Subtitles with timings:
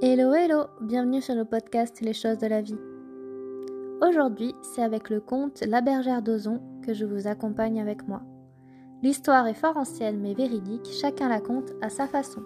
[0.00, 2.78] Hello hello, bienvenue sur le podcast Les choses de la vie.
[4.00, 8.22] Aujourd'hui, c'est avec le conte La bergère d'Ozon que je vous accompagne avec moi.
[9.02, 12.42] L'histoire est fort ancienne mais véridique, chacun la conte à sa façon.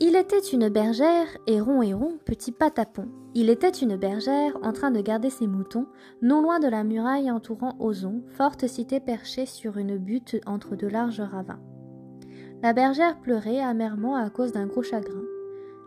[0.00, 3.08] Il était une bergère, et rond et rond, petit patapon.
[3.34, 5.86] Il était une bergère en train de garder ses moutons,
[6.22, 10.86] non loin de la muraille entourant Ozon, forte cité perchée sur une butte entre de
[10.86, 11.60] larges ravins.
[12.62, 15.20] La bergère pleurait amèrement à cause d'un gros chagrin.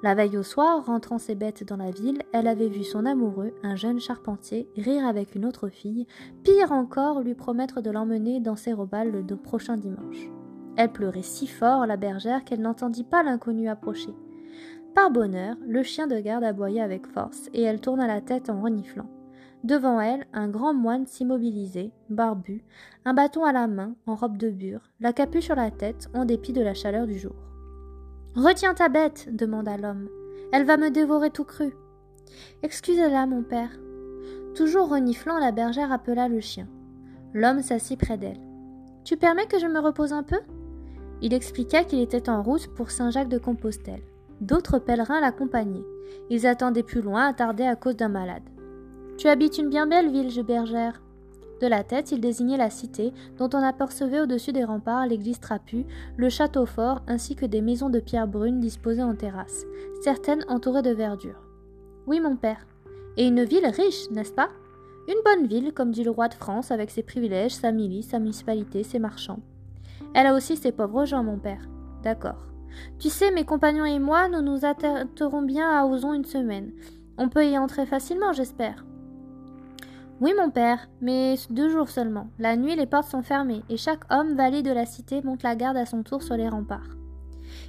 [0.03, 3.53] La veille au soir, rentrant ses bêtes dans la ville, elle avait vu son amoureux,
[3.63, 6.05] un jeune charpentier, rire avec une autre fille,
[6.43, 10.29] pire encore, lui promettre de l'emmener dans ses robals le prochain dimanche.
[10.75, 14.13] Elle pleurait si fort, la bergère, qu'elle n'entendit pas l'inconnu approcher.
[14.93, 18.61] Par bonheur, le chien de garde aboya avec force, et elle tourna la tête en
[18.61, 19.09] reniflant.
[19.63, 22.63] Devant elle, un grand moine s'immobilisait, barbu,
[23.05, 26.25] un bâton à la main, en robe de bure, la capuche sur la tête, en
[26.25, 27.35] dépit de la chaleur du jour.
[28.35, 30.09] Retiens ta bête, demanda l'homme.
[30.51, 31.73] Elle va me dévorer tout cru.
[32.63, 33.71] Excusez-la, mon père.
[34.55, 36.67] Toujours reniflant, la bergère appela le chien.
[37.33, 38.41] L'homme s'assit près d'elle.
[39.05, 40.39] Tu permets que je me repose un peu?
[41.21, 44.03] Il expliqua qu'il était en route pour Saint-Jacques de Compostelle.
[44.41, 45.85] D'autres pèlerins l'accompagnaient.
[46.29, 48.43] Ils attendaient plus loin, attardés à cause d'un malade.
[49.17, 51.01] Tu habites une bien belle ville, bergère.
[51.61, 55.85] De la tête, il désignait la cité, dont on apercevait au-dessus des remparts l'église trapue,
[56.17, 59.65] le château fort, ainsi que des maisons de pierre brune disposées en terrasse,
[60.01, 61.41] certaines entourées de verdure.
[62.07, 62.67] Oui, mon père.
[63.17, 64.49] Et une ville riche, n'est-ce pas?
[65.07, 68.19] Une bonne ville, comme dit le roi de France, avec ses privilèges, sa milice, sa
[68.19, 69.39] municipalité, ses marchands.
[70.13, 71.69] Elle a aussi ses pauvres gens, mon père.
[72.03, 72.45] D'accord.
[72.99, 76.71] Tu sais, mes compagnons et moi, nous nous atterrons bien à Ozon une semaine.
[77.17, 78.85] On peut y entrer facilement, j'espère.
[80.21, 82.27] Oui, mon père, mais deux jours seulement.
[82.39, 85.55] La nuit, les portes sont fermées, et chaque homme valet de la cité monte la
[85.55, 86.95] garde à son tour sur les remparts.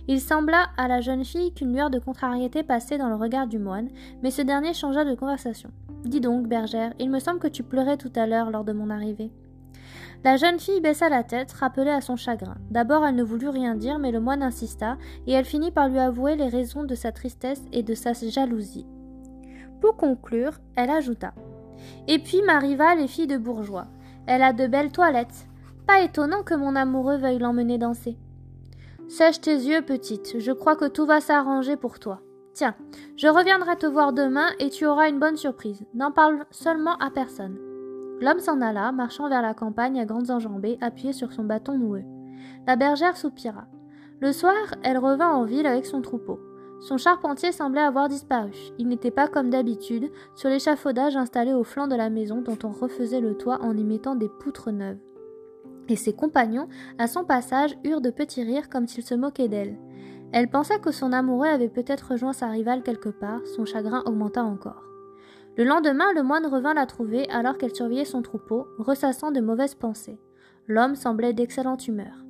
[0.07, 3.59] Il sembla à la jeune fille qu'une lueur de contrariété passait dans le regard du
[3.59, 3.89] moine,
[4.23, 5.71] mais ce dernier changea de conversation.
[6.05, 8.91] Dis donc, bergère, il me semble que tu pleurais tout à l'heure lors de mon
[8.91, 9.33] arrivée.
[10.23, 12.57] La jeune fille baissa la tête, rappelée à son chagrin.
[12.71, 15.99] D'abord elle ne voulut rien dire, mais le moine insista, et elle finit par lui
[15.99, 18.87] avouer les raisons de sa tristesse et de sa jalousie.
[19.81, 21.35] Pour conclure, elle ajouta
[22.09, 23.87] et puis ma rivale est fille de bourgeois.
[24.27, 25.47] Elle a de belles toilettes.
[25.87, 28.17] Pas étonnant que mon amoureux veuille l'emmener danser.
[29.09, 32.21] Sèche tes yeux, petite, je crois que tout va s'arranger pour toi.
[32.55, 32.75] Tiens,
[33.17, 35.85] je reviendrai te voir demain et tu auras une bonne surprise.
[35.95, 37.59] N'en parle seulement à personne.
[38.21, 42.05] L'homme s'en alla, marchant vers la campagne à grandes enjambées, appuyé sur son bâton noueux.
[42.67, 43.67] La bergère soupira.
[44.21, 46.41] Le soir, elle revint en ville avec son troupeau.
[46.81, 48.53] Son charpentier semblait avoir disparu.
[48.79, 52.71] Il n'était pas comme d'habitude sur l'échafaudage installé au flanc de la maison dont on
[52.71, 54.99] refaisait le toit en y mettant des poutres neuves.
[55.89, 59.79] Et ses compagnons, à son passage, eurent de petits rires comme s'ils se moquaient d'elle.
[60.33, 64.43] Elle pensa que son amoureux avait peut-être rejoint sa rivale quelque part, son chagrin augmenta
[64.43, 64.83] encore.
[65.57, 69.75] Le lendemain, le moine revint la trouver alors qu'elle surveillait son troupeau, ressassant de mauvaises
[69.75, 70.21] pensées.
[70.69, 72.25] L'homme semblait d'excellente humeur.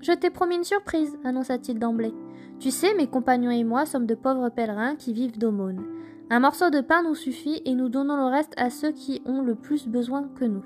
[0.00, 2.14] Je t'ai promis une surprise, annonça-t-il d'emblée.
[2.62, 5.82] Tu sais, mes compagnons et moi sommes de pauvres pèlerins qui vivent d'aumône.
[6.30, 9.42] Un morceau de pain nous suffit et nous donnons le reste à ceux qui ont
[9.42, 10.64] le plus besoin que nous.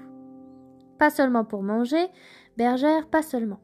[0.98, 2.06] Pas seulement pour manger,
[2.58, 3.60] bergère, pas seulement.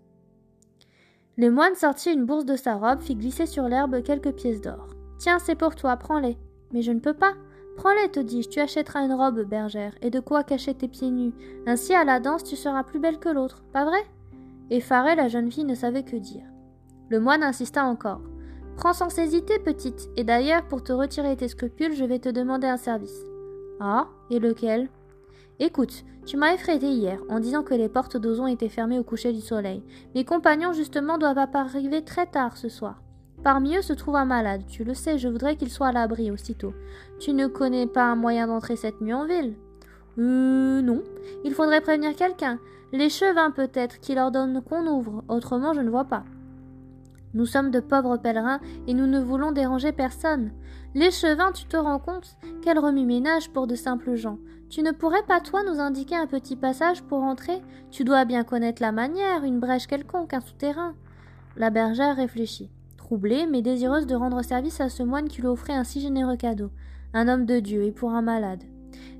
[1.36, 4.88] Le moine sortit une bourse de sa robe, fit glisser sur l'herbe quelques pièces d'or.
[5.18, 6.38] Tiens, c'est pour toi, prends-les.
[6.72, 7.34] Mais je ne peux pas.
[7.76, 11.34] Prends-les, te dis-je, tu achèteras une robe, bergère, et de quoi cacher tes pieds nus.
[11.66, 14.00] Ainsi, à la danse, tu seras plus belle que l'autre, pas vrai?
[14.70, 16.51] Effarée, la jeune fille ne savait que dire.
[17.12, 18.22] Le moine insista encore.
[18.78, 22.66] Prends sans hésiter, petite, et d'ailleurs, pour te retirer tes scrupules, je vais te demander
[22.66, 23.26] un service.
[23.80, 24.88] Ah, et lequel?
[25.60, 29.34] Écoute, tu m'as effrayé hier en disant que les portes d'Ozon étaient fermées au coucher
[29.34, 29.82] du soleil.
[30.14, 33.02] Mes compagnons, justement, doivent arriver très tard ce soir.
[33.44, 36.30] Parmi eux se trouve un malade, tu le sais, je voudrais qu'il soit à l'abri
[36.30, 36.72] aussitôt.
[37.20, 39.52] Tu ne connais pas un moyen d'entrer cette nuit en ville?
[40.16, 41.02] Euh, non.
[41.44, 42.58] Il faudrait prévenir quelqu'un.
[42.90, 46.24] Les chevins, peut-être, qui leur donnent qu'on ouvre, autrement je ne vois pas.
[47.34, 50.52] Nous sommes de pauvres pèlerins et nous ne voulons déranger personne.
[50.94, 54.38] L'échevin, tu te rends compte Quel remue-ménage pour de simples gens.
[54.68, 57.62] Tu ne pourrais pas, toi, nous indiquer un petit passage pour entrer?
[57.90, 60.94] Tu dois bien connaître la manière, une brèche quelconque, un souterrain.
[61.56, 65.74] La bergère réfléchit, troublée, mais désireuse de rendre service à ce moine qui lui offrait
[65.74, 66.70] un si généreux cadeau.
[67.14, 68.64] Un homme de Dieu et pour un malade.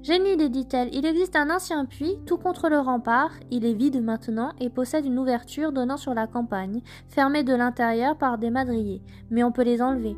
[0.04, 0.94] Idée, dit-elle.
[0.94, 3.32] Il existe un ancien puits, tout contre le rempart.
[3.50, 8.16] Il est vide maintenant et possède une ouverture donnant sur la campagne, fermée de l'intérieur
[8.16, 9.02] par des madriers.
[9.30, 10.16] Mais on peut les enlever.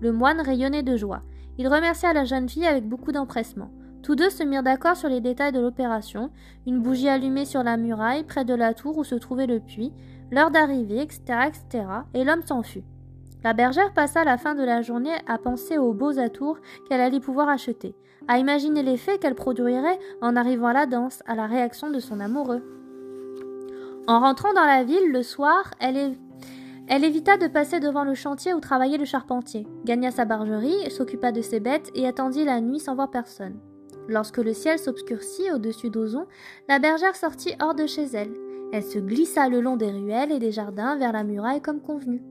[0.00, 1.22] Le moine rayonnait de joie.
[1.58, 3.70] Il remercia la jeune fille avec beaucoup d'empressement.
[4.02, 6.30] Tous deux se mirent d'accord sur les détails de l'opération,
[6.66, 9.92] une bougie allumée sur la muraille près de la tour où se trouvait le puits,
[10.30, 12.84] l'heure d'arrivée, etc., etc., et l'homme s'en fut.
[13.44, 16.58] La bergère passa la fin de la journée à penser aux beaux atours
[16.88, 17.94] qu'elle allait pouvoir acheter,
[18.28, 22.20] à imaginer l'effet qu'elle produirait en arrivant à la danse, à la réaction de son
[22.20, 22.62] amoureux.
[24.06, 26.16] En rentrant dans la ville le soir, elle,
[26.88, 31.42] évita de passer devant le chantier où travaillait le charpentier, gagna sa bargerie, s'occupa de
[31.42, 33.60] ses bêtes et attendit la nuit sans voir personne.
[34.08, 36.26] Lorsque le ciel s'obscurcit au-dessus d'Ozon,
[36.68, 38.34] la bergère sortit hors de chez elle.
[38.72, 42.22] Elle se glissa le long des ruelles et des jardins vers la muraille comme convenu.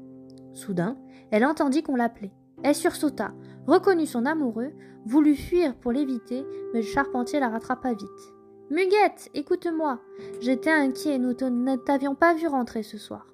[0.54, 0.98] Soudain,
[1.32, 2.34] elle entendit qu'on l'appelait.
[2.64, 3.32] Elle sursauta,
[3.70, 4.72] reconnut son amoureux,
[5.06, 8.34] voulut fuir pour l'éviter, mais le charpentier la rattrapa vite.
[8.72, 10.00] Muguette, écoute-moi.
[10.42, 13.26] J'étais inquiet, nous ne t'avions pas vu rentrer ce soir.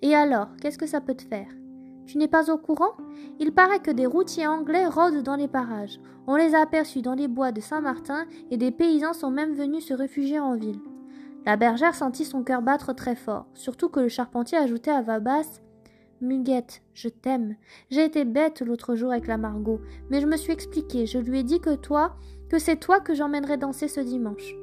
[0.00, 1.48] Et alors, qu'est-ce que ça peut te faire?
[2.06, 2.96] Tu n'es pas au courant?
[3.38, 6.00] Il paraît que des routiers anglais rôdent dans les parages.
[6.26, 9.86] On les a aperçus dans les bois de Saint-Martin et des paysans sont même venus
[9.86, 10.80] se réfugier en ville.
[11.46, 15.20] La bergère sentit son cœur battre très fort, surtout que le charpentier ajoutait à voix
[15.20, 15.60] basse
[16.22, 17.56] Muguette, je t'aime.
[17.90, 21.04] J'ai été bête l'autre jour avec la Margot, mais je me suis expliquée.
[21.04, 22.14] Je lui ai dit que toi,
[22.48, 24.54] que c'est toi que j'emmènerai danser ce dimanche.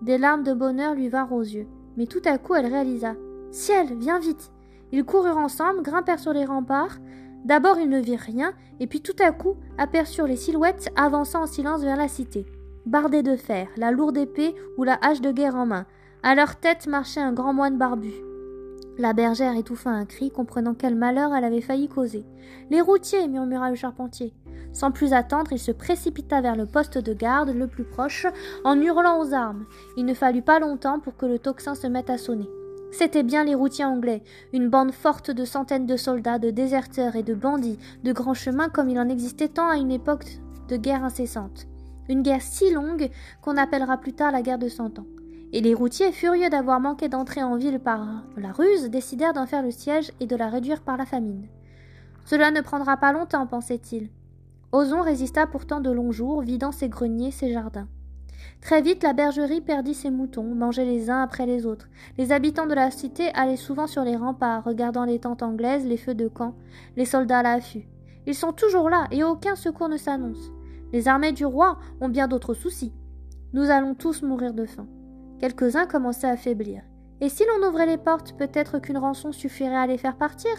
[0.00, 1.66] Des larmes de bonheur lui vinrent aux yeux,
[1.96, 3.16] mais tout à coup elle réalisa.
[3.50, 4.52] Ciel, viens vite.
[4.92, 6.98] Ils coururent ensemble, grimpèrent sur les remparts.
[7.44, 11.46] D'abord ils ne virent rien, et puis tout à coup aperçurent les silhouettes avançant en
[11.46, 12.46] silence vers la cité.
[12.86, 15.84] Bardés de fer, la lourde épée ou la hache de guerre en main.
[16.22, 18.12] À leur tête marchait un grand moine barbu.
[19.02, 22.24] La bergère étouffa un cri, comprenant quel malheur elle avait failli causer.
[22.70, 24.32] Les routiers, murmura le charpentier.
[24.72, 28.28] Sans plus attendre, il se précipita vers le poste de garde le plus proche,
[28.62, 29.66] en hurlant aux armes.
[29.96, 32.48] Il ne fallut pas longtemps pour que le tocsin se mette à sonner.
[32.92, 34.22] C'étaient bien les routiers anglais,
[34.52, 38.68] une bande forte de centaines de soldats, de déserteurs et de bandits, de grands chemins
[38.68, 40.38] comme il en existait tant à une époque
[40.68, 41.66] de guerre incessante.
[42.08, 43.10] Une guerre si longue
[43.40, 45.06] qu'on appellera plus tard la guerre de Cent Ans
[45.52, 49.62] et les routiers, furieux d'avoir manqué d'entrer en ville par la ruse, décidèrent d'en faire
[49.62, 51.46] le siège et de la réduire par la famine.
[52.24, 54.08] Cela ne prendra pas longtemps, pensait-il.
[54.72, 57.88] Ozon résista pourtant de longs jours, vidant ses greniers, ses jardins.
[58.62, 61.88] Très vite, la bergerie perdit ses moutons, mangeait les uns après les autres.
[62.16, 65.96] Les habitants de la cité allaient souvent sur les remparts, regardant les tentes anglaises, les
[65.96, 66.54] feux de camp,
[66.96, 67.86] les soldats à l'affût.
[68.26, 70.52] Ils sont toujours là, et aucun secours ne s'annonce.
[70.92, 72.92] Les armées du roi ont bien d'autres soucis.
[73.52, 74.86] Nous allons tous mourir de faim.
[75.42, 76.82] Quelques-uns commençaient à faiblir.
[77.20, 80.52] Et si l'on ouvrait les portes, peut-être qu'une rançon suffirait à les faire partir?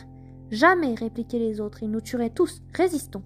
[0.51, 2.61] Jamais, répliquaient les autres, ils nous tueraient tous.
[2.73, 3.23] Résistons.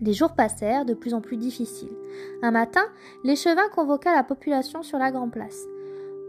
[0.00, 1.96] Les jours passèrent, de plus en plus difficiles.
[2.42, 2.82] Un matin,
[3.22, 5.62] l'échevin convoqua la population sur la grande place.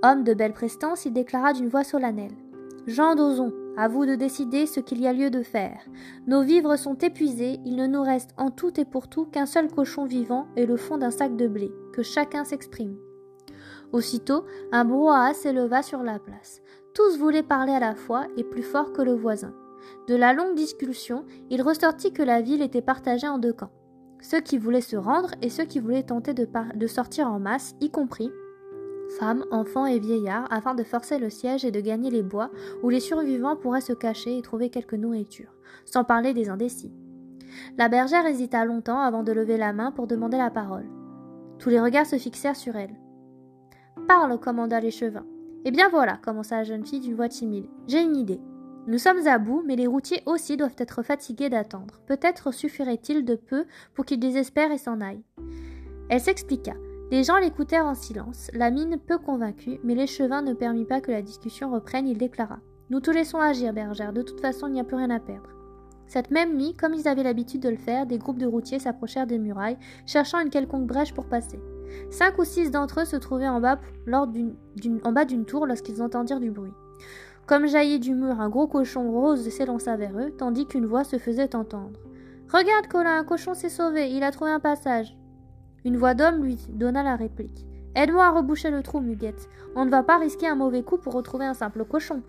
[0.03, 2.36] Homme de belle prestance, il déclara d'une voix solennelle.
[2.86, 5.81] Jean d'Ozon, à vous de décider ce qu'il y a lieu de faire.
[6.27, 9.71] Nos vivres sont épuisés, il ne nous reste en tout et pour tout qu'un seul
[9.71, 11.71] cochon vivant et le fond d'un sac de blé.
[11.94, 12.95] Que chacun s'exprime.
[13.92, 16.62] Aussitôt, un brouhaha s'éleva sur la place.
[16.94, 19.54] Tous voulaient parler à la fois et plus fort que le voisin.
[20.08, 23.72] De la longue discussion, il ressortit que la ville était partagée en deux camps.
[24.22, 27.90] Ceux qui voulaient se rendre et ceux qui voulaient tenter de, sortir en masse, y
[27.92, 28.32] compris
[29.20, 32.50] femmes, enfants et vieillards, afin de forcer le siège et de gagner les bois
[32.82, 35.54] où les survivants pourraient se cacher et trouver quelque nourriture,
[35.86, 36.92] sans parler des indécis.
[37.78, 40.90] La bergère hésita longtemps avant de lever la main pour demander la parole.
[41.60, 42.96] Tous les regards se fixèrent sur elle.
[44.07, 45.25] Parle, commanda l'échevin.
[45.66, 47.66] Eh bien voilà, commença la jeune fille d'une voix timide.
[47.88, 48.40] J'ai une idée.
[48.86, 52.01] Nous sommes à bout, mais les routiers aussi doivent être fatigués d'attendre.
[52.06, 53.65] Peut-être suffirait-il de peu
[53.96, 55.24] pour qu'ils désespèrent et s'en aillent.
[56.10, 56.74] Elle s'expliqua.
[57.10, 61.12] Les gens l'écoutèrent en silence, la mine peu convaincue, mais l'échevin ne permit pas que
[61.12, 62.60] la discussion reprenne, il déclara.
[62.91, 65.50] Nous te laissons agir, bergère, de toute façon il n'y a plus rien à perdre.
[66.06, 69.25] Cette même nuit, comme ils avaient l'habitude de le faire, des groupes de routiers s'approchèrent
[69.25, 71.60] des murailles, cherchant une quelconque brèche pour passer.
[72.10, 76.74] Cinq ou six d'entre eux se trouvaient en bas, d'une tour lorsqu'ils entendirent du bruit.
[77.46, 81.20] Comme jaillit du mur, un gros cochon rose s'élança vers eux, tandis qu'une voix se
[81.20, 82.00] faisait entendre.
[82.51, 85.15] Regarde, Colin, un cochon s'est sauvé, il a trouvé un passage.
[85.84, 87.65] Une voix d'homme lui donna la réplique.
[87.96, 89.48] Aide-moi à reboucher le trou, Muguette.
[89.75, 92.24] On ne va pas risquer un mauvais coup pour retrouver un simple cochon.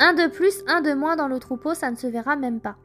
[0.00, 2.76] Un de plus, un de moins dans le troupeau, ça ne se verra même pas.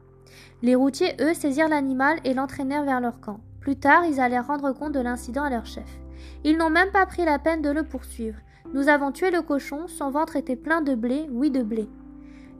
[0.62, 3.40] Les routiers, eux, saisirent l'animal et l'entraînèrent vers leur camp.
[3.68, 6.00] Plus tard, ils allèrent rendre compte de l'incident à leur chef.
[6.42, 8.38] Ils n'ont même pas pris la peine de le poursuivre.
[8.72, 11.86] Nous avons tué le cochon, son ventre était plein de blé, oui de blé.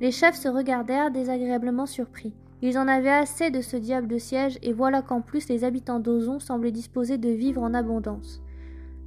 [0.02, 2.34] Les chefs se regardèrent désagréablement surpris.
[2.60, 5.98] Ils en avaient assez de ce diable de siège, et voilà qu'en plus les habitants
[5.98, 8.42] d'Ozon semblaient disposés de vivre en abondance.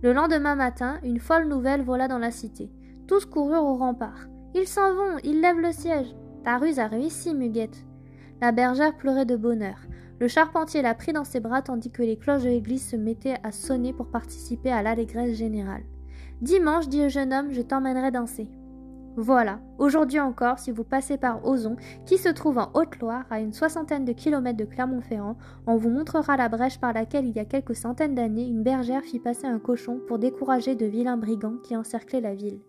[0.01, 2.71] Le lendemain matin, une folle nouvelle vola dans la cité.
[3.05, 4.25] Tous coururent au rempart.
[4.55, 6.15] Ils s'en vont, ils lèvent le siège.
[6.43, 7.85] Ta ruse a réussi, Muguette.
[8.41, 9.77] La bergère pleurait de bonheur.
[10.21, 13.39] Le charpentier la prit dans ses bras tandis que les cloches de l'église se mettaient
[13.41, 15.81] à sonner pour participer à l'allégresse générale.
[16.41, 18.47] Dimanche, dit le jeune homme, je t'emmènerai danser.
[19.15, 21.75] Voilà, aujourd'hui encore, si vous passez par Ozon,
[22.05, 26.37] qui se trouve en Haute-Loire, à une soixantaine de kilomètres de Clermont-Ferrand, on vous montrera
[26.37, 29.57] la brèche par laquelle, il y a quelques centaines d'années, une bergère fit passer un
[29.57, 32.59] cochon pour décourager de vilains brigands qui encerclaient la ville.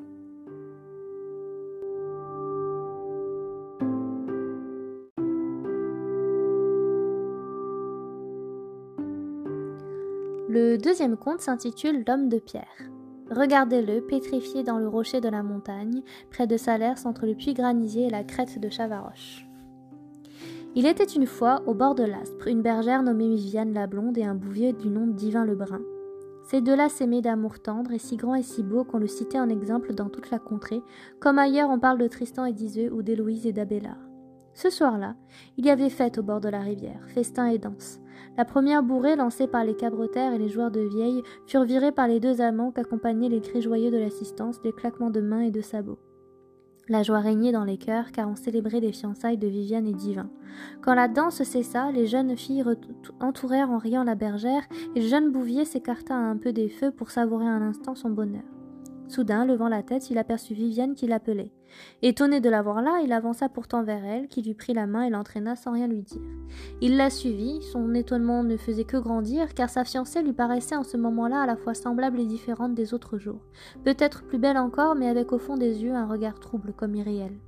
[10.54, 12.90] Le deuxième conte s'intitule L'homme de pierre.
[13.30, 18.08] Regardez-le, pétrifié dans le rocher de la montagne, près de Salers entre le puits granisier
[18.08, 19.46] et la crête de Chavaroche.
[20.74, 24.24] Il était une fois, au bord de l'Aspre, une bergère nommée Viviane la Blonde et
[24.24, 25.80] un bouvier du nom Divin le Brun.
[26.44, 29.48] Ces deux-là s'aimaient d'amour tendre et si grand et si beau qu'on le citait en
[29.48, 30.82] exemple dans toute la contrée,
[31.18, 34.11] comme ailleurs on parle de Tristan et d'Iseux ou d'Héloïse et d'Abélard.
[34.54, 35.14] Ce soir-là,
[35.56, 38.00] il y avait fête au bord de la rivière, festin et danse.
[38.36, 42.08] La première bourrée lancée par les cabretaires et les joueurs de vieilles furent virés par
[42.08, 45.60] les deux amants qu'accompagnaient les cris joyeux de l'assistance, les claquements de mains et de
[45.60, 45.98] sabots.
[46.88, 50.28] La joie régnait dans les cœurs car on célébrait les fiançailles de Viviane et Divin.
[50.82, 52.64] Quand la danse cessa, les jeunes filles
[53.20, 54.62] entourèrent en riant la bergère
[54.94, 58.42] et le jeune bouvier s'écarta un peu des feux pour savourer un instant son bonheur.
[59.12, 61.52] Soudain, levant la tête, il aperçut Viviane qui l'appelait.
[62.00, 65.02] Étonné de la voir là, il avança pourtant vers elle, qui lui prit la main
[65.02, 66.22] et l'entraîna sans rien lui dire.
[66.80, 70.82] Il la suivit, son étonnement ne faisait que grandir, car sa fiancée lui paraissait en
[70.82, 73.42] ce moment-là à la fois semblable et différente des autres jours.
[73.84, 77.38] Peut-être plus belle encore, mais avec au fond des yeux un regard trouble comme irréel.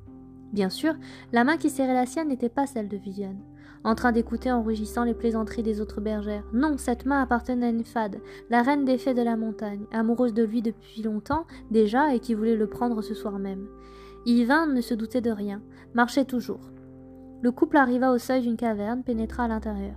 [0.53, 0.95] Bien sûr,
[1.33, 3.41] la main qui serrait la sienne n'était pas celle de Viviane
[3.85, 6.45] en train d'écouter en rougissant les plaisanteries des autres bergères.
[6.53, 10.33] Non, cette main appartenait à une fade, la reine des fées de la montagne, amoureuse
[10.33, 13.67] de lui depuis longtemps déjà et qui voulait le prendre ce soir même.
[14.27, 15.61] Yvain ne se doutait de rien,
[15.93, 16.71] marchait toujours.
[17.43, 19.97] Le couple arriva au seuil d'une caverne, pénétra à l'intérieur.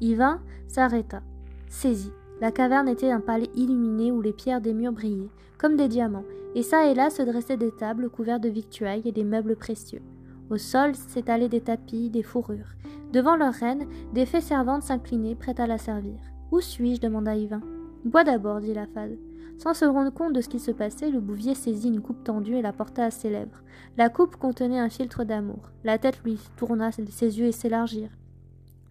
[0.00, 1.22] Yvain s'arrêta,
[1.68, 2.10] saisi.
[2.40, 6.24] La caverne était un palais illuminé où les pierres des murs brillaient, comme des diamants,
[6.54, 10.02] et ça et là se dressaient des tables couvertes de victuailles et des meubles précieux.
[10.50, 12.74] Au sol s'étalaient des tapis, des fourrures.
[13.12, 16.18] Devant leur reine, des fées servantes s'inclinaient, prêtes à la servir.
[16.50, 17.00] Où suis-je?
[17.00, 17.60] demanda Yvain.
[18.04, 19.18] Bois d'abord, dit la fade.
[19.58, 22.54] Sans se rendre compte de ce qui se passait, le bouvier saisit une coupe tendue
[22.54, 23.62] et la porta à ses lèvres.
[23.96, 25.72] La coupe contenait un filtre d'amour.
[25.84, 28.16] La tête lui tourna ses yeux s'élargirent.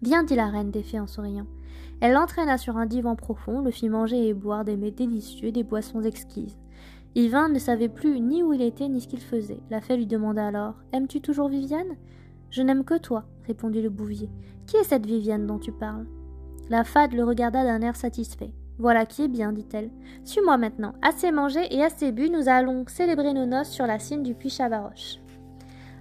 [0.02, 1.48] Viens, dit la reine des fées en souriant.
[2.02, 5.64] Elle l'entraîna sur un divan profond, le fit manger et boire des mets délicieux, des
[5.64, 6.58] boissons exquises.
[7.18, 9.64] Yvain ne savait plus ni où il était ni ce qu'il faisait.
[9.72, 11.98] La fée lui demanda alors Aimes-tu toujours Viviane
[12.52, 14.30] Je n'aime que toi, répondit le bouvier.
[14.68, 16.06] Qui est cette Viviane dont tu parles?
[16.70, 18.54] La fade le regarda d'un air satisfait.
[18.78, 19.90] Voilà qui est bien, dit-elle.
[20.26, 20.94] Suis-moi maintenant.
[21.02, 24.52] Assez mangé et assez bu, nous allons célébrer nos noces sur la cime du puits
[24.52, 25.18] Chavaroche.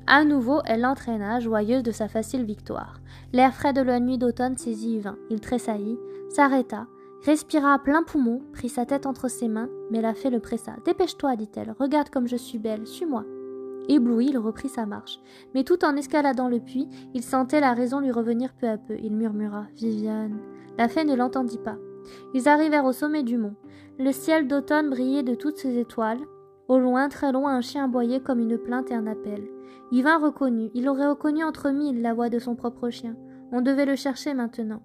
[0.06, 3.00] À nouveau, elle l'entraîna, joyeuse de sa facile victoire.
[3.32, 5.16] L'air frais de la nuit d'automne saisit Yvain.
[5.30, 5.96] Il tressaillit,
[6.28, 6.86] s'arrêta,
[7.24, 10.76] respira à plein poumon, prit sa tête entre ses mains, mais la fée le pressa.
[10.84, 13.24] Dépêche-toi, dit-elle, regarde comme je suis belle, suis-moi.
[13.88, 15.20] Ébloui, il reprit sa marche.
[15.54, 18.96] Mais tout en escaladant le puits, il sentait la raison lui revenir peu à peu.
[19.00, 20.38] Il murmura Viviane.
[20.78, 21.76] La fée ne l'entendit pas.
[22.34, 23.54] Ils arrivèrent au sommet du mont.
[23.98, 26.20] Le ciel d'automne brillait de toutes ses étoiles.
[26.68, 29.46] Au loin, très loin, un chien aboyait comme une plainte et un appel.
[29.92, 30.70] Yvain reconnut.
[30.74, 33.16] Il aurait reconnu entre mille la voix de son propre chien.
[33.52, 34.82] On devait le chercher maintenant.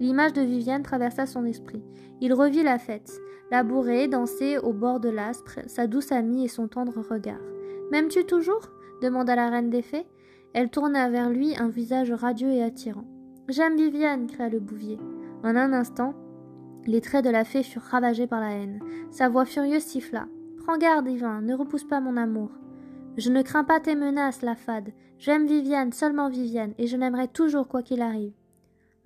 [0.00, 1.82] L'image de Viviane traversa son esprit.
[2.20, 3.12] Il revit la fête,
[3.50, 7.40] la bourrée danser au bord de l'aspre, sa douce amie et son tendre regard.
[7.90, 8.70] M'aimes-tu toujours?
[9.02, 10.06] demanda la reine des fées.
[10.52, 13.04] Elle tourna vers lui un visage radieux et attirant.
[13.48, 14.98] J'aime Viviane, cria le bouvier.
[15.42, 16.14] En un instant,
[16.86, 18.80] les traits de la fée furent ravagés par la haine.
[19.10, 20.26] Sa voix furieuse siffla.
[20.64, 22.50] Prends garde, Yvain, ne repousse pas mon amour.
[23.16, 24.92] Je ne crains pas tes menaces, la fade.
[25.18, 28.32] J'aime Viviane, seulement Viviane, et je l'aimerai toujours quoi qu'il arrive.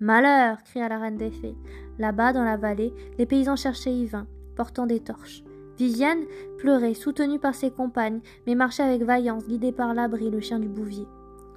[0.01, 1.57] Malheur cria la reine des fées.
[1.97, 5.43] Là-bas, dans la vallée, les paysans cherchaient Yvain, portant des torches.
[5.77, 6.23] Viviane
[6.57, 10.69] pleurait, soutenue par ses compagnes, mais marchait avec vaillance, guidée par l'abri, le chien du
[10.69, 11.05] bouvier.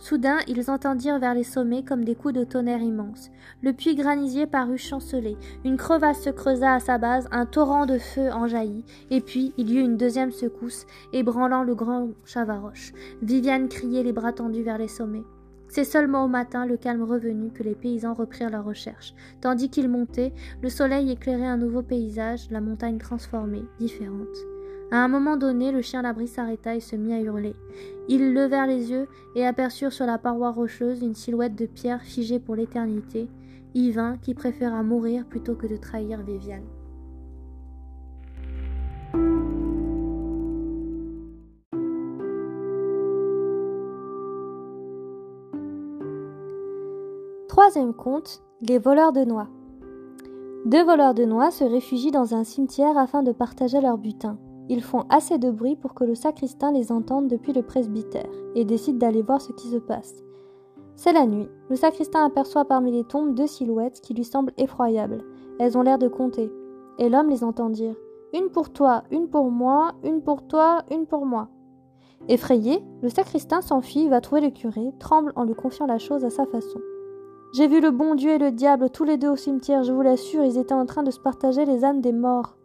[0.00, 3.30] Soudain, ils entendirent vers les sommets comme des coups de tonnerre immenses.
[3.62, 7.98] Le puits granisier parut chanceler, une crevasse se creusa à sa base, un torrent de
[7.98, 12.92] feu en jaillit, et puis il y eut une deuxième secousse, ébranlant le grand Chavaroche.
[13.22, 15.22] Viviane criait les bras tendus vers les sommets.
[15.72, 19.14] C'est seulement au matin, le calme revenu, que les paysans reprirent la recherche.
[19.40, 24.36] Tandis qu'ils montaient, le soleil éclairait un nouveau paysage, la montagne transformée, différente.
[24.90, 27.56] À un moment donné, le chien d'abri s'arrêta et se mit à hurler.
[28.06, 32.38] Ils levèrent les yeux et aperçurent sur la paroi rocheuse une silhouette de pierre figée
[32.38, 33.30] pour l'éternité,
[33.74, 36.66] Yvain qui préféra mourir plutôt que de trahir Viviane.
[47.62, 49.46] Troisième conte, les voleurs de noix.
[50.66, 54.36] Deux voleurs de noix se réfugient dans un cimetière afin de partager leur butin.
[54.68, 58.64] Ils font assez de bruit pour que le sacristain les entende depuis le presbytère et
[58.64, 60.24] décide d'aller voir ce qui se passe.
[60.96, 61.48] C'est la nuit.
[61.70, 65.22] Le sacristain aperçoit parmi les tombes deux silhouettes qui lui semblent effroyables.
[65.60, 66.50] Elles ont l'air de compter.
[66.98, 67.94] Et l'homme les entend dire
[68.34, 71.46] Une pour toi, une pour moi, une pour toi, une pour moi.
[72.26, 76.30] Effrayé, le sacristain s'enfuit, va trouver le curé, tremble en lui confiant la chose à
[76.30, 76.80] sa façon.
[77.52, 80.00] J'ai vu le bon Dieu et le diable tous les deux au cimetière, je vous
[80.00, 82.56] l'assure, ils étaient en train de se partager les âmes des morts.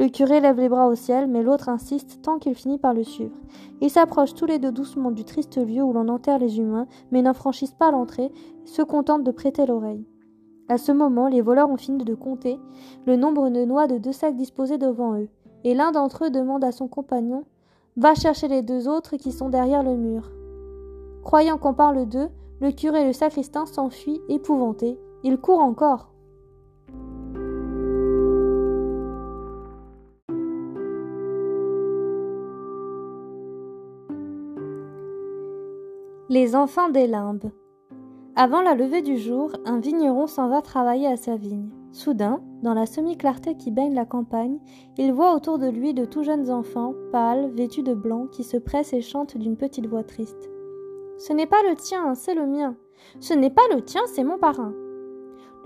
[0.00, 3.04] Le curé lève les bras au ciel, mais l'autre insiste tant qu'il finit par le
[3.04, 3.36] suivre.
[3.80, 7.22] Ils s'approchent tous les deux doucement du triste lieu où l'on enterre les humains, mais
[7.22, 8.32] n'en franchissent pas l'entrée,
[8.64, 10.04] se contentent de prêter l'oreille.
[10.68, 12.58] À ce moment, les voleurs ont fini de compter
[13.06, 15.28] le nombre de noix de deux sacs disposés devant eux,
[15.62, 17.44] et l'un d'entre eux demande à son compagnon
[17.96, 20.32] Va chercher les deux autres qui sont derrière le mur.
[21.22, 22.28] Croyant qu'on parle d'eux,
[22.60, 24.98] le curé et le sacristain s'enfuient épouvantés.
[25.24, 26.12] Ils courent encore.
[36.28, 37.50] Les enfants des limbes.
[38.36, 41.70] Avant la levée du jour, un vigneron s'en va travailler à sa vigne.
[41.90, 44.58] Soudain, dans la semi-clarté qui baigne la campagne,
[44.96, 48.56] il voit autour de lui de tout jeunes enfants, pâles, vêtus de blanc, qui se
[48.56, 50.50] pressent et chantent d'une petite voix triste.
[51.20, 52.76] Ce n'est pas le tien, c'est le mien.
[53.20, 54.72] Ce n'est pas le tien, c'est mon parrain.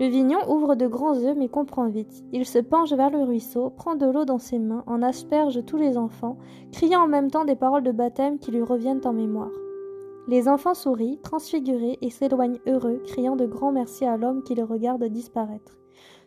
[0.01, 2.25] Le vignon ouvre de grands yeux mais comprend vite.
[2.33, 5.77] Il se penche vers le ruisseau, prend de l'eau dans ses mains, en asperge tous
[5.77, 6.37] les enfants,
[6.73, 9.53] criant en même temps des paroles de baptême qui lui reviennent en mémoire.
[10.27, 14.63] Les enfants sourient, transfigurés, et s'éloignent heureux, criant de grands merci à l'homme qui les
[14.63, 15.77] regarde disparaître.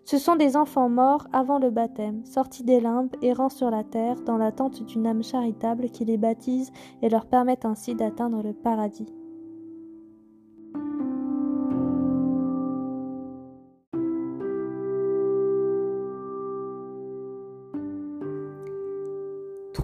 [0.05, 4.17] Ce sont des enfants morts avant le baptême, sortis des limbes, errant sur la terre,
[4.25, 9.18] dans l'attente d'une âme charitable qui les baptise et leur permet ainsi d'atteindre le paradis.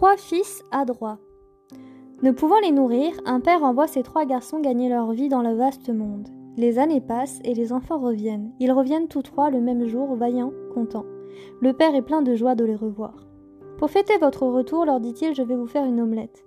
[0.04, 1.16] Trois fils adroits.
[2.22, 5.54] Ne pouvant les nourrir, un père envoie ses trois garçons gagner leur vie dans le
[5.54, 6.28] vaste monde.
[6.58, 8.52] Les années passent et les enfants reviennent.
[8.60, 11.06] Ils reviennent tous trois le même jour, vaillants, contents.
[11.62, 13.14] Le père est plein de joie de les revoir.
[13.78, 16.44] Pour fêter votre retour, leur dit-il, je vais vous faire une omelette.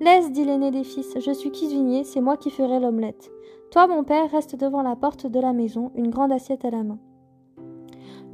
[0.00, 3.30] Laisse, dit l'aîné des fils, je suis cuisinier, c'est moi qui ferai l'omelette.
[3.70, 6.82] Toi, mon père, reste devant la porte de la maison, une grande assiette à la
[6.82, 6.98] main.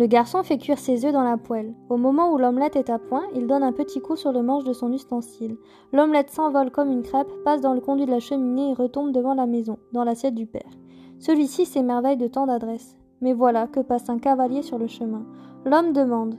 [0.00, 1.74] Le garçon fait cuire ses œufs dans la poêle.
[1.90, 4.64] Au moment où l'omelette est à point, il donne un petit coup sur le manche
[4.64, 5.58] de son ustensile.
[5.92, 9.34] L'omelette s'envole comme une crêpe, passe dans le conduit de la cheminée et retombe devant
[9.34, 10.70] la maison, dans l'assiette du père.
[11.18, 12.96] Celui-ci s'émerveille de tant d'adresse.
[13.20, 15.26] Mais voilà que passe un cavalier sur le chemin.
[15.66, 16.36] L'homme demande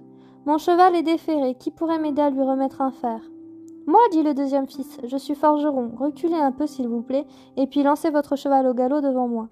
[0.48, 3.22] Mon cheval est déféré, qui pourrait m'aider à lui remettre un fer
[3.86, 5.92] Moi, dit le deuxième fils, je suis forgeron.
[6.00, 9.50] Reculez un peu, s'il vous plaît, et puis lancez votre cheval au galop devant moi.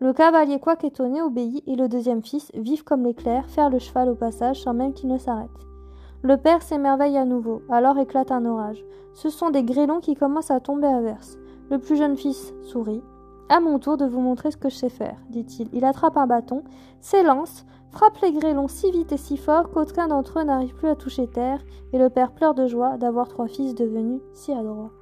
[0.00, 4.08] Le cavalier, quoique étonné, obéit, et le deuxième fils, vif comme l'éclair, faire le cheval
[4.08, 5.50] au passage sans même qu'il ne s'arrête.
[6.22, 8.84] Le père s'émerveille à nouveau, alors éclate un orage.
[9.14, 11.36] Ce sont des grêlons qui commencent à tomber à verse.
[11.68, 13.02] Le plus jeune fils sourit.
[13.48, 15.68] À mon tour de vous montrer ce que je sais faire, dit-il.
[15.72, 16.62] Il attrape un bâton,
[17.00, 20.94] s'élance, frappe les grêlons si vite et si fort qu'aucun d'entre eux n'arrive plus à
[20.94, 21.60] toucher terre,
[21.92, 24.92] et le père pleure de joie d'avoir trois fils devenus si adroits.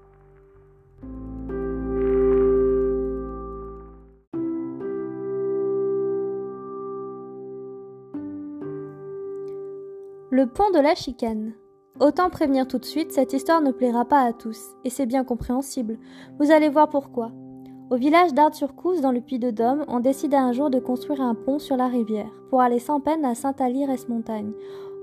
[10.37, 11.55] Le pont de la chicane.
[11.99, 15.25] Autant prévenir tout de suite, cette histoire ne plaira pas à tous, et c'est bien
[15.25, 15.99] compréhensible.
[16.39, 17.33] Vous allez voir pourquoi.
[17.89, 21.79] Au village d'Art-sur-Couze, dans le Puy-de-Dôme, on décida un jour de construire un pont sur
[21.79, 24.53] la rivière, pour aller sans peine à Saint-Alire-es-Montagne,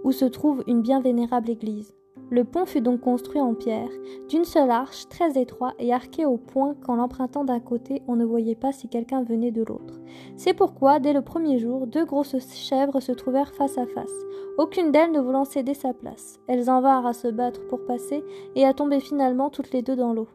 [0.03, 1.95] où se trouve une bien vénérable église.
[2.33, 3.91] Le pont fut donc construit en pierre,
[4.27, 8.25] d'une seule arche, très étroit et arqué au point qu'en l'empruntant d'un côté, on ne
[8.25, 9.99] voyait pas si quelqu'un venait de l'autre.
[10.35, 14.25] C'est pourquoi, dès le premier jour, deux grosses chèvres se trouvèrent face à face,
[14.57, 16.39] aucune d'elles ne voulant céder sa place.
[16.47, 18.23] Elles en vinrent à se battre pour passer
[18.55, 20.27] et à tomber finalement toutes les deux dans l'eau.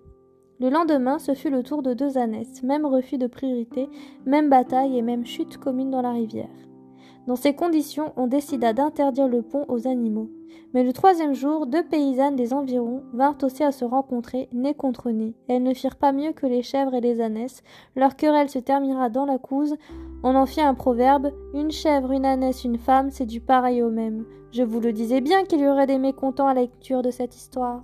[0.61, 3.89] Le lendemain, ce fut le tour de deux ânesses, même refus de priorité,
[4.25, 6.68] même bataille et même chute commune dans la rivière.
[7.29, 10.31] Dans ces conditions, on décida d'interdire le pont aux animaux.
[10.73, 15.11] Mais le troisième jour, deux paysannes des environs vinrent aussi à se rencontrer, nez contre
[15.11, 15.35] nez.
[15.47, 17.63] Elles ne firent pas mieux que les chèvres et les ânesses.
[17.97, 19.77] Leur querelle se termina dans la couse.
[20.23, 23.91] On en fit un proverbe Une chèvre, une ânesse, une femme, c'est du pareil au
[23.91, 24.25] même.
[24.51, 27.37] Je vous le disais bien qu'il y aurait des mécontents à la lecture de cette
[27.37, 27.83] histoire.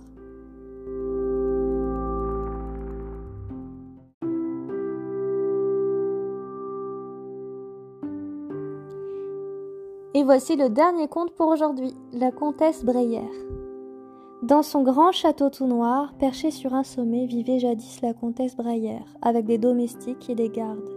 [10.17, 13.29] Et voici le dernier conte pour aujourd'hui, la comtesse Breyer.
[14.43, 19.01] Dans son grand château tout noir, perché sur un sommet, vivait jadis la comtesse Breyer,
[19.21, 20.89] avec des domestiques et des gardes.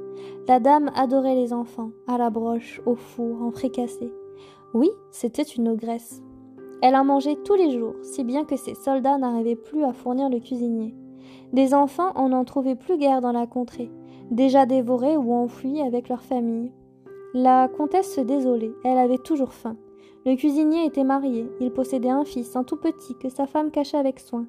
[0.47, 4.13] La dame adorait les enfants, à la broche, au four, en fricassé.
[4.73, 6.23] Oui, c'était une ogresse.
[6.81, 10.31] Elle en mangeait tous les jours, si bien que ses soldats n'arrivaient plus à fournir
[10.31, 10.95] le cuisinier.
[11.53, 13.91] Des enfants, on n'en trouvait plus guère dans la contrée,
[14.31, 16.71] déjà dévorés ou enfouis avec leur famille.
[17.35, 19.77] La comtesse se désolait, elle avait toujours faim.
[20.25, 23.99] Le cuisinier était marié, il possédait un fils, un tout petit, que sa femme cachait
[23.99, 24.47] avec soin.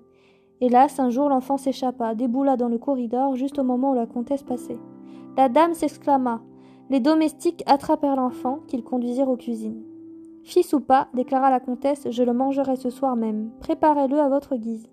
[0.62, 4.44] Hélas, un jour l'enfant s'échappa, déboula dans le corridor juste au moment où la comtesse
[4.44, 4.80] passait.
[5.36, 6.42] La dame s'exclama.
[6.90, 9.84] Les domestiques attrapèrent l'enfant, qu'ils conduisirent aux cuisines.
[10.44, 13.52] Fils ou pas, déclara la comtesse, je le mangerai ce soir même.
[13.60, 14.88] Préparez-le à votre guise.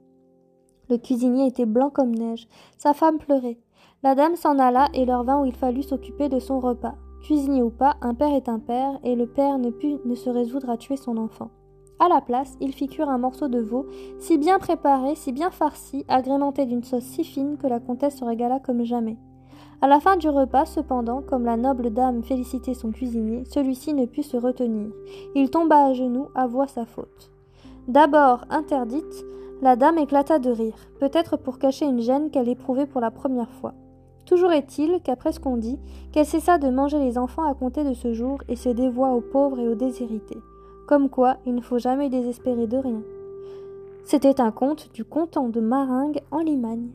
[0.90, 2.48] Le cuisinier était blanc comme neige.
[2.78, 3.58] Sa femme pleurait.
[4.02, 6.94] La dame s'en alla et leur vint où il fallut s'occuper de son repas.
[7.26, 10.30] Cuisinier ou pas, un père est un père, et le père ne put ne se
[10.30, 11.50] résoudre à tuer son enfant.
[11.98, 13.84] À la place, il fit cuire un morceau de veau,
[14.20, 18.24] si bien préparé, si bien farci, agrémenté d'une sauce si fine que la comtesse se
[18.24, 19.16] régala comme jamais.
[19.82, 24.06] À la fin du repas, cependant, comme la noble dame félicitait son cuisinier, celui-ci ne
[24.06, 24.92] put se retenir.
[25.34, 27.32] Il tomba à genoux, avoua sa faute.
[27.88, 29.24] D'abord interdite,
[29.62, 33.50] la dame éclata de rire, peut-être pour cacher une gêne qu'elle éprouvait pour la première
[33.50, 33.74] fois.
[34.26, 35.78] Toujours est-il qu'après ce qu'on dit,
[36.12, 39.20] qu'elle cessa de manger les enfants à compter de ce jour et se dévoua aux
[39.20, 40.38] pauvres et aux déshérités.
[40.88, 43.02] Comme quoi, il ne faut jamais désespérer de rien.
[44.04, 46.90] C'était un conte du content de Maringue en Limagne.